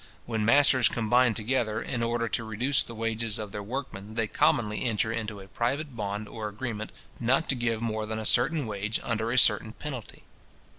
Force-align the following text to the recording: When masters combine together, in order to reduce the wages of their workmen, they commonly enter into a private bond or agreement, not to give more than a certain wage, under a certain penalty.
When 0.25 0.43
masters 0.43 0.89
combine 0.89 1.35
together, 1.35 1.79
in 1.79 2.01
order 2.01 2.27
to 2.27 2.43
reduce 2.43 2.81
the 2.81 2.95
wages 2.95 3.37
of 3.37 3.51
their 3.51 3.61
workmen, 3.61 4.15
they 4.15 4.25
commonly 4.25 4.83
enter 4.83 5.11
into 5.13 5.39
a 5.39 5.47
private 5.47 5.95
bond 5.95 6.27
or 6.27 6.47
agreement, 6.47 6.91
not 7.19 7.47
to 7.49 7.55
give 7.55 7.83
more 7.83 8.07
than 8.07 8.17
a 8.17 8.25
certain 8.25 8.65
wage, 8.65 8.99
under 9.03 9.31
a 9.31 9.37
certain 9.37 9.73
penalty. 9.73 10.23